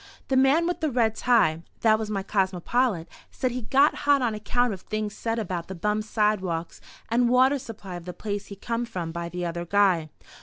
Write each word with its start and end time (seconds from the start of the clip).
"The 0.29 0.35
man 0.35 0.65
with 0.65 0.79
the 0.79 0.89
red 0.89 1.13
tie" 1.15 1.61
(that 1.81 1.99
was 1.99 2.09
my 2.09 2.23
cosmopolite), 2.23 3.05
said 3.29 3.51
he, 3.51 3.61
"got 3.61 3.93
hot 3.93 4.23
on 4.23 4.33
account 4.33 4.73
of 4.73 4.81
things 4.81 5.13
said 5.15 5.37
about 5.37 5.67
the 5.67 5.75
bum 5.75 6.01
sidewalks 6.01 6.81
and 7.11 7.29
water 7.29 7.59
supply 7.59 7.97
of 7.97 8.05
the 8.05 8.11
place 8.13 8.47
he 8.47 8.55
come 8.55 8.83
from 8.87 9.11
by 9.11 9.29
the 9.29 9.45
other 9.45 9.63
guy." 9.63 10.09